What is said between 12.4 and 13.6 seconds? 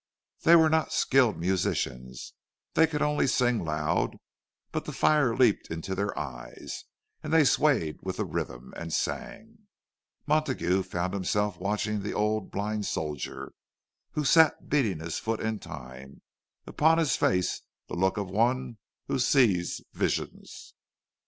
blind soldier,